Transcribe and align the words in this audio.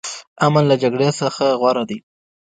امن 0.45 0.63
له 0.71 0.75
جګړې 0.83 1.09
څخه 1.21 1.45
غوره 1.59 1.83
دی. 1.89 1.97